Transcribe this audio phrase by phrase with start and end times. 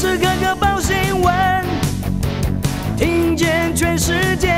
[0.00, 1.34] 时刻刻报新闻，
[2.96, 4.48] 听见全世界，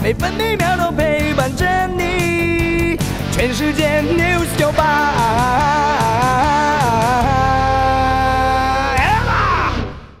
[0.00, 2.96] 每分每秒都陪伴着你。
[3.32, 5.14] 全世界 News 九八。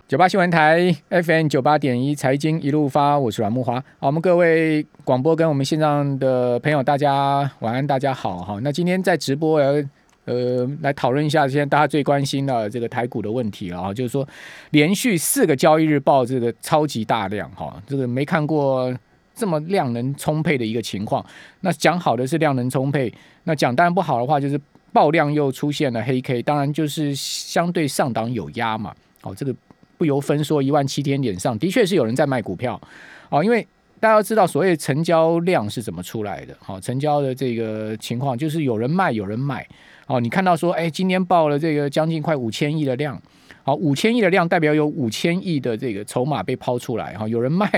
[0.08, 3.74] 九八新闻台 FM 九八点一财经一路发，我是阮木华。
[4.00, 8.58] 好，我们各位广播跟我们线上的朋友，大家晚安，大家好哈。
[8.60, 9.60] 那今天在直播
[10.28, 14.26] 呃来讨论一下现在大家最关心的这个台股的问题啊，就是说
[14.70, 18.94] 连续四个交易日报这个超级大量哈，这个没看过
[19.34, 21.24] 这么量能充沛的一个情况。
[21.60, 23.12] 那讲好的是量能充沛，
[23.44, 24.60] 那讲当然不好的话就是
[24.92, 28.94] 爆量又出现了黑 K，当然就是相对上档有压嘛。
[29.20, 29.54] 好，这个。
[29.98, 32.80] 不由分说，一万七千点上的确是有人在卖股票，
[33.30, 33.66] 哦，因为
[33.98, 39.66] 大家要知道，所谓成交量是怎么出来的，好，成交的这个情况就是有人卖，有人买，
[40.08, 43.20] 哦，你看到说，哎，今天报了这个将近快五千亿的量，
[43.62, 47.70] 好，五千亿的量代表有五千亿的这个筹码被抛出来，哈，有人卖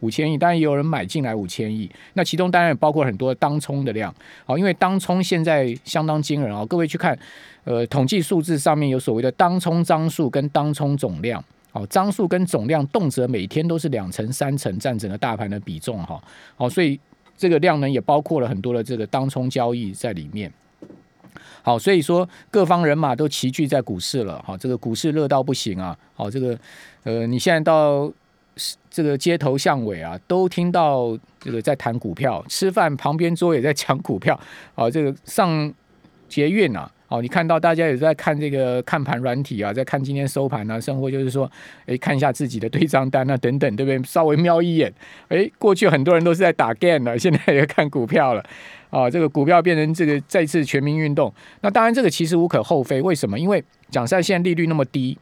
[0.00, 7.18] 五千亿，当然也有人买进来五千亿，那其中当然也包括很多当冲的量，好，因为当冲现在相当惊人啊，各位去看，
[7.64, 11.42] 呃，统计数字上面有所谓的当冲张数跟当冲总量。
[11.72, 16.18] 哦，张数跟总量动辄每天都是两成三成占整个大盘的比重哈，
[16.56, 16.98] 好，所以
[17.36, 20.50] 这个量呢也包括了很多的这个当冲交易在里面。
[21.62, 26.58] 好，所以说各方人马都齐聚在股市了，好，这个股市热到不行啊，好，这个
[27.04, 28.10] 呃，你现在到
[28.90, 34.38] 这个街头巷尾啊，都听到这个在谈股票，吃饭旁边桌也在讲股票，
[34.74, 35.72] 好，这个上
[36.28, 36.90] 捷运啊。
[37.10, 41.50] 哦，你看到大家也在看这个看盘软体啊，在看今天收盘啊，生活就是说，
[41.86, 44.02] 哎，看一下自己的对账单啊，等等，对不对？
[44.04, 44.92] 稍微瞄一眼，
[45.28, 48.44] 哎，过去很多人都是在打 game 了，现在也看股票了，
[48.90, 51.32] 啊，这个股票变成这个再次全民运动。
[51.60, 53.02] 那当然，这个其实无可厚非。
[53.02, 53.38] 为什么？
[53.38, 55.18] 因为讲在现在利率那么低，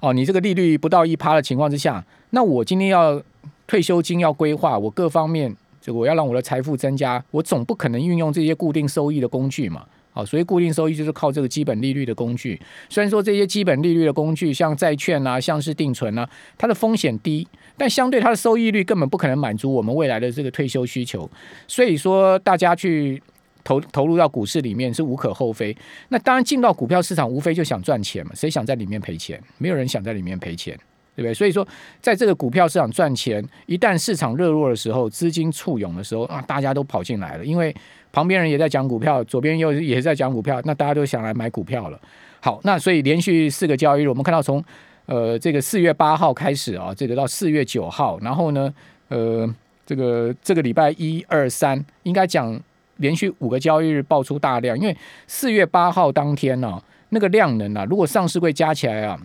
[0.00, 3.22] 哦，你这个利率不到一趴的情况之下，那我今天要
[3.66, 9.84] 退休金要规划，我各方面，这个我要让我的财富增加，我总不可能运用这些固定收益的工具嘛。
[10.18, 12.60] 好，所以固定收益就是靠这个基本利率的工具。
[12.88, 17.46] 虽然说这些基本利率的工具，像债券啊，像是定存啊，它的风险低，
[17.76, 21.30] 但相对它的收益率根本不可能满足我们未来的这个退休需求。
[21.68, 23.22] 所以说，大家去
[23.62, 25.76] 投投入到股市里面是无可厚非。
[26.08, 29.40] 那当然进到股票市场，无非就想赚钱嘛，谁想在里面赔钱？
[29.58, 30.76] 没有人想在里面赔钱。
[31.18, 31.34] 对不对？
[31.34, 31.66] 所以说，
[32.00, 37.44] 在这个股票市场赚钱，一旦市场热络的时候，资金簇涌的时候啊，大家都跑进来了。
[37.44, 37.74] 因为
[38.12, 42.00] 旁边人也在讲股票，左边又也在讲股票，那大家都想来买股票了。
[42.38, 44.64] 好，那所以连续四个交易日，我们看到从
[45.06, 48.72] 呃这个四月八号开始啊，这个到四月九号，然后呢，
[49.08, 49.52] 呃，
[49.84, 52.56] 这个这个礼拜一二三，应该讲
[52.98, 54.96] 连续五个交易日爆出大量，因为
[55.26, 59.20] 四月八号当天呢，那个量能啊，如果上市柜加起来啊。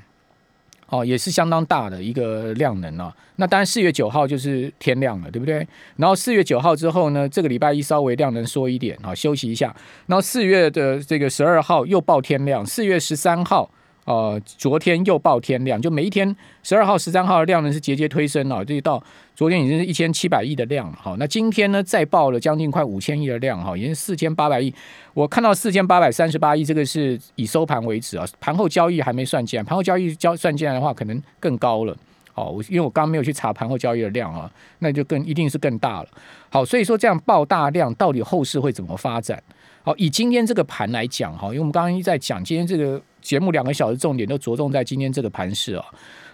[0.88, 3.14] 哦，也是相当大的一个量能啊。
[3.38, 5.68] 那当然，四月九号就是天亮了，对不对？
[5.98, 9.76] 然后四月九号之后呢，这个礼拜一稍微量能缩一点啊，休息一下。
[10.08, 13.70] 然后四月的这个十二号又报天亮，四月十三号。
[14.06, 19.02] 呃，昨天又报天量，就每一天十二号、十三号的量呢是节节推升了，这到
[19.36, 20.92] 昨天已经是一千七百亿的量。
[20.94, 24.74] 好，那今天呢再报了将近快五千亿的量，哈，已经四千八百亿。
[25.14, 31.96] 我看到四千八百三十八亿，这个是以收盘为止啊，盘后交易还没算进来，盘后交易交算进来的话，可能更高了。
[32.36, 36.10] 好，我因为我刚刚没有去查盘后交易的量啊，那就更一定是更大了。
[36.50, 39.42] 好，所以说这样报大量，到底后市会怎么发展？
[39.84, 45.86] 好，以今天这个盘来讲哈，因为我们刚刚一在讲今天这个节目两个小时重点都着重在今天这个盘势啊，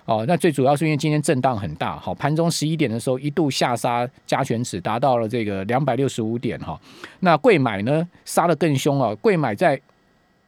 [0.05, 6.79] 哦，那最主要是因为今天震荡很大，好，盘中十一点的时候一度下杀加权指达到了这个两百六十五点哈，
[7.19, 9.77] 那贵买呢杀的更凶啊，贵买在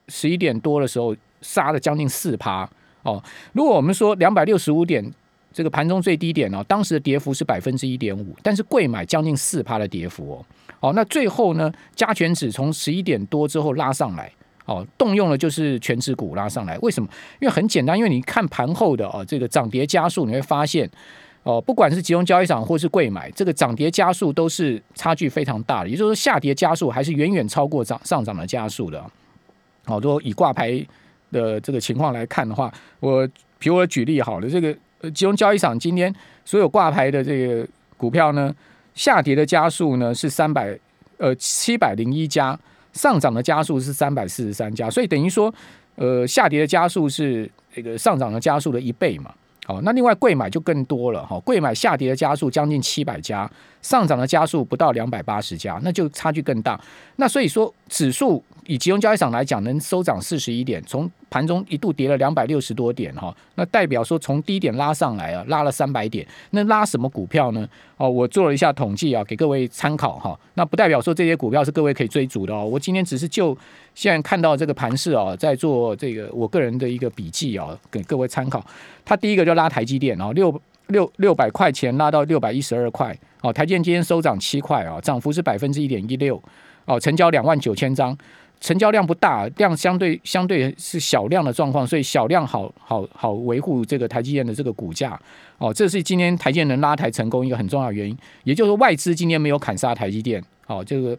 [0.07, 2.69] 十一点多的时候杀了将近四趴
[3.03, 5.03] 哦，如果我们说两百六十五点。
[5.53, 10.45] 这个盘中最低点呢，当时的跌幅是百分之一点五，但是贵买将近四趴的跌幅哦。
[10.79, 14.31] 好，那最后呢，加权指从十一点多之后拉上来，
[14.65, 16.77] 哦，动用了就是全指股拉上来。
[16.79, 17.09] 为什么？
[17.39, 20.89] 因为很简单，因为你看盘后的哦，这个涨跌加速，你会发现
[21.43, 29.03] 哦，不管是集中交易场或是贵买，这个涨跌加速都是差距非常大的，也就是说下跌加速还是远远超过涨上涨的加速的。
[29.85, 30.83] 好多以挂牌
[31.31, 33.27] 的这个情况来看的话，我
[33.59, 34.75] 比如我举例好了，这个。
[35.01, 36.13] 呃，集中交易场今天
[36.45, 37.67] 所有挂牌的这个
[37.97, 38.53] 股票呢，
[38.93, 40.77] 下跌的加速呢是三百
[41.17, 42.57] 呃七百零一家，
[42.93, 45.53] 上涨的加速是三百四十三家，所以等于说，
[45.95, 49.33] 呃，下跌的加速是这个上涨的加速的一倍嘛。
[49.65, 53.49] 好，那另外贵买就更多了哈，贵买下跌的加速将近七百家，
[53.81, 56.79] 上涨的加速不到两百八十家，那就差距更大。
[57.17, 67.67] 那所以说，指数以集中交易场来讲，能收涨四十一点，从盘中一度跌了两百六十多点哈，那代表说从低点拉上来啊，拉了三百点，那拉什么股票呢？
[67.97, 70.39] 哦，我做了一下统计啊，给各位参考哈。
[70.53, 72.65] 那不代表说这些股票是各位可以追逐的哦。
[72.65, 73.55] 我今天只是就
[73.93, 78.65] 现在看到这个盘势啊，在做这个我个人的一个笔记啊，给各位参考。
[79.03, 86.41] 它第一个就拉台积电啊，六六六百块钱拉到六百一十二块，哦，台积电今天收涨七块啊，涨幅是百分之一点一六，
[86.85, 88.17] 哦，成交两万九千张。
[88.59, 95.19] 成交量不大，量相对相对是小量的状况，所以小量好好好维护这个台积电的这个股价
[95.57, 98.15] 哦，这是今天台积电能拉抬成功一个很重要的原因。
[98.43, 101.17] 也就是说，外资今天没有砍杀台积电，哦，这个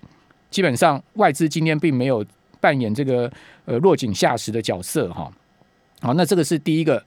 [0.52, 2.24] 基本上外资今天并没有
[2.60, 3.28] 扮演这个
[3.64, 5.28] 呃落井下石的角色哈。
[6.00, 7.02] 好，那这个是第一个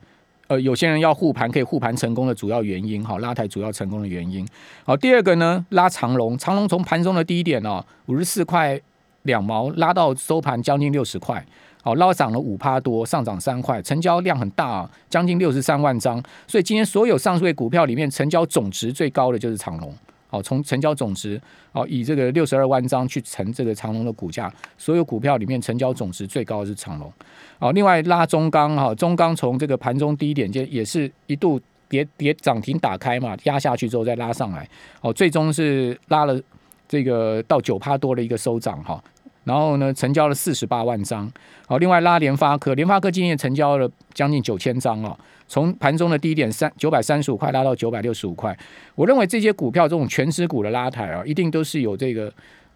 [0.47, 4.47] 呃有些人要护盘可以护盘成功的主要原因哈，拉抬主要成功的原因。
[4.83, 8.79] 好，第二个呢，拉长龙，长龙从盘中的低点哦五十四块。
[9.25, 11.43] 两毛拉到收盘将近六十块，
[11.81, 19.91] 好，捞涨了五趴多，上涨三块，成交量很大，将近六十三万张，所以今天所有上述股票里面，成交总值最高的就是长隆，
[20.35, 21.41] 哦，从成交总值，
[21.71, 27.11] 哦，以这个六十二万张去乘这个长隆的股价，所有股票里面成交总值最高的是长隆，
[27.59, 34.67] 哦，另外拉中钢哈，中钢从这个盘中低点就也是一度跌跌涨停打开嘛，压下去之后再拉上来，
[35.01, 36.37] 哦，最终是拉了
[36.87, 39.01] 这个到九趴多的一个收涨哈。
[39.45, 41.31] 然后呢，成交了四十八万张。
[41.65, 48.55] 好，另外拉联发科，联发科今天成交了将近九千张哦，从盘中的低点三九百三十五块拉到九百六十五块。
[48.95, 52.31] 我认为这些股票这种全值股的拉抬啊，一定都是有这个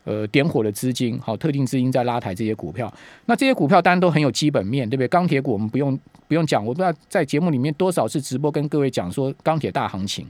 [0.05, 2.91] 呃点火的资金，好，特定资金在拉抬这些股票。
[3.25, 5.07] 那这些股票当然都很有基本面，对不对？
[5.07, 10.27] 钢铁股我们不用不用讲，我不知道在节目里面多少次直播跟各位讲说钢铁大行情。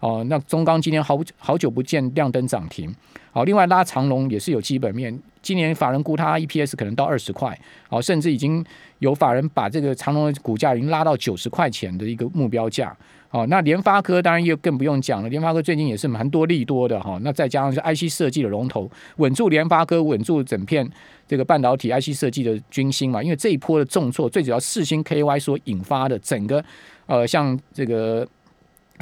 [0.00, 2.92] 哦，那中钢今天好好久不见亮灯涨停。
[3.30, 7.58] 好，另外拉长龙也是有基本面，今年法人估它 EPS 可能到二十块，
[7.88, 8.64] 哦，甚至已经
[9.00, 12.96] 有法人把这个长龙的股价已经拉到九十块钱的一个目标价。
[13.30, 17.18] 哦，那联发科当然又更不用讲了，联发科最近也是蛮多利多的哈。
[17.22, 20.88] 那再加上是 IC 设计的龙头，稳住联发科，稳住整片
[21.26, 23.22] 这个半导体 IC 设计的军心嘛。
[23.22, 26.64] 因为这一波的重挫，最主要四星 KY 所引发的整个
[27.06, 28.26] 呃，像这个。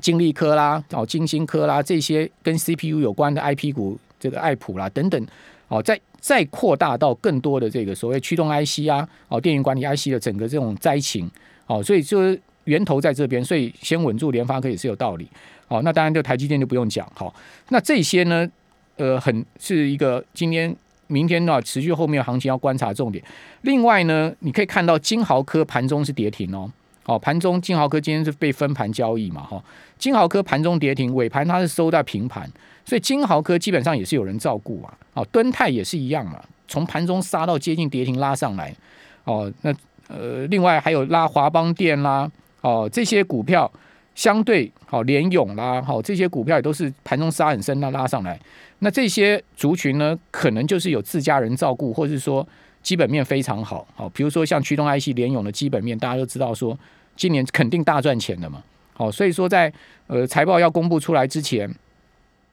[0.00, 5.26] 金利科啦，哦，金星科啦，这些跟 CPU 有关的 IP 股，这个爱普啦等等，
[5.68, 11.28] 哦，在再扩大到更多的这个所谓驱动 IC 啊，哦，电源管理 IC 的整个这种灾情，
[11.66, 15.26] 哦，所以就是源头在这边，所以先稳住联发科也是有道理，
[15.68, 17.34] 哦，那当然就台积电就不用讲，好，
[17.70, 18.48] 那这些呢，
[18.96, 20.74] 呃，很是一个今天、
[21.06, 23.24] 明天呢持续后面行情要观察重点。
[23.62, 26.70] 另外呢，你可以看到金豪科盘中是跌停哦。
[27.06, 29.42] 哦，盘中金豪科今天是被分盘交易嘛？
[29.42, 29.60] 哈，
[29.98, 32.48] 金豪科盘中跌停，尾盘它是收在平盘，
[32.90, 34.92] 所以金豪科基本上也是有人照顾啊。
[35.14, 38.74] 哦，敦泰也是一样嘛，从盘中杀到接近跌停拉上来。
[39.22, 39.72] 哦，那
[40.08, 42.28] 呃，另外还有拉华邦电啦，
[42.62, 43.70] 哦，这些股票
[44.16, 48.36] 相对好联勇啦，好这些股票也都是盘中杀很深，那拉上来。
[48.80, 52.44] 那这些族群呢，可能就是有自家人照顾，或是说。
[52.82, 56.74] 基本面非常好，好，比如说像驱动 IC 联咏的基本面，大家都知道说
[57.14, 58.62] 今年肯定大赚钱的嘛，
[58.94, 59.70] 好，所以说在
[60.06, 61.70] 呃财报要公布出来之前，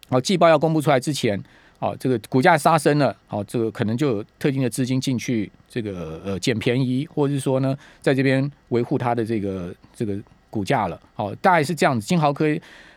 [0.10, 1.42] 哦季报要公布出来之前，
[1.80, 10.18] 哦这个股价杀升了，好，这个可能就有特定的资金进去这个呃捡便宜，或者是说呢在这边维护它的这个这个
[10.50, 12.08] 股价了，好，大概是这样子。
[12.08, 12.46] 金豪科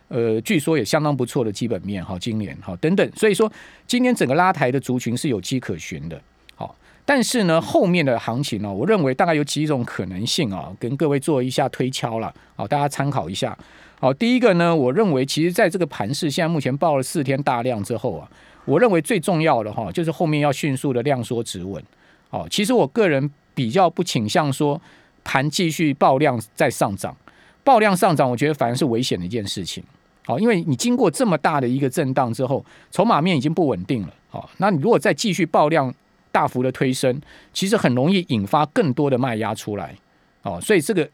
[0.09, 3.50] 呃据说也相当不错的基本面，好，今年好等等，所以说
[3.87, 6.21] 今年整个拉抬的族群是有迹可循的。
[6.55, 13.57] 好但是呢，后面的行情呢，我认为大概有几种可能性啊，跟各位做一下推敲了，好，大家参考一下。
[14.00, 18.26] 好，第一个呢，我认为其实在这个盘市现在目前报了四天大量之后啊，
[18.64, 21.83] 我认为最重要的哈，就是后面要迅速的量缩止稳。
[22.30, 24.80] 好，其实我个人比较不倾向说
[25.23, 27.14] 盘继续爆量再上涨，
[27.62, 29.85] 爆量上涨，我觉得反而是危险的一件事情。
[30.25, 34.14] 好，因为你经过这么大的一个震荡之后，筹码面已经不稳定了。
[34.30, 35.92] 好，那你如果再继续爆量，
[36.33, 37.21] 大幅的推升，
[37.52, 39.95] 其实很容易引发更多的卖压出来，
[40.42, 41.07] 哦，所以这个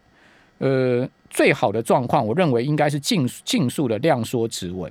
[0.58, 4.90] 呃最好的状况，我认为应该是尽尽速的量缩止稳，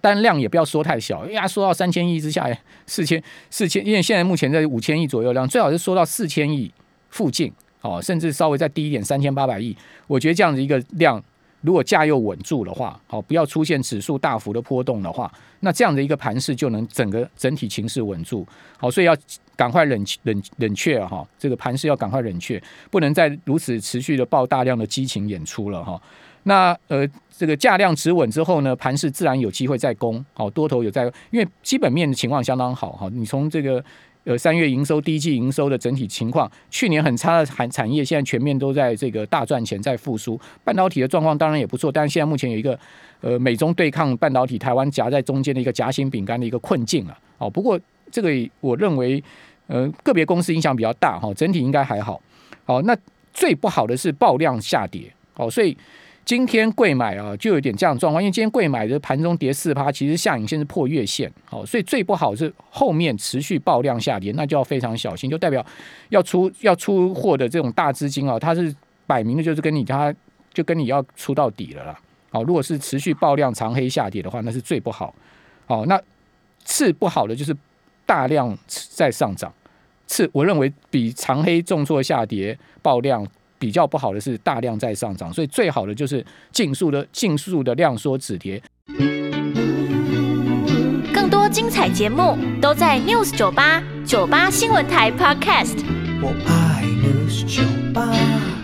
[0.00, 2.48] 但量也不要缩太小，呀，缩到三千亿之下，
[2.86, 6.72] 四千四千，因为现在目前在五千亿左右量，最好是缩到四千亿
[7.10, 9.76] 附近，哦，甚至稍微再低一点，三千八百亿，
[10.06, 11.22] 我觉得这样子一个量。
[11.60, 18.46] 如果价又稳住的话，好，不要出现指数大幅的波动的话，那这样的一个盘势就能整个整体情势稳住，
[18.76, 19.16] 好，所以要
[19.56, 26.00] 赶快冷冷冷却哈，这个盘势要赶快冷却，不能再如此持续的爆大量的激情演出了哈。
[26.44, 33.84] 那呃，这个价量止稳之后呢，盘势自然有机会再攻，好，多头有在，因为基本面的情况相当好哈，你从这个。
[34.28, 36.50] 呃三月营收、第一季营收的整体情况。
[36.70, 40.38] 去年很差的产产业，现在全面都在这个大赚钱，在复苏。
[40.62, 42.78] 半导体的状况当然也不错，但是现在目前有一个
[43.22, 47.18] 呃美中对抗半导体，台湾夹在中间的一个夹心饼干的一个困境了。
[47.38, 47.80] 哦，不过
[48.12, 48.30] 这个
[48.60, 49.24] 我认为
[49.66, 52.20] 呃个别公司影响比较大哈，整体应该还好。
[52.66, 52.94] 好，那
[53.32, 55.10] 最不好的是爆量下跌。
[55.36, 55.74] 哦，所以。
[56.28, 65.64] 今天贵买啊，就有点这样状况，因为今天贵买的盘中跌四趴，其实下影线是破月线，好，所以最不好是后面持续爆量下跌，那就要非常小心，就代表
[66.10, 70.14] 要出要出货的这种大资金啊，它是摆明的就是跟你它
[70.52, 75.14] 就跟你要出到底了啦，好，如果是持续爆量长黑下跌的话，那是最不好，
[75.64, 75.98] 好，那
[76.62, 77.56] 次不好的就是
[78.04, 79.50] 大量在上涨，
[80.06, 83.26] 次我认为比长黑重挫下跌爆量。
[83.58, 88.62] 比较不好的是大量在上涨，所以最好的就是尽速的、尽速的量缩止跌。
[91.12, 95.84] 更多精彩节目都在 News 九八九八新闻台 Podcast。
[96.22, 97.62] 我爱 News 九
[97.92, 98.57] 八。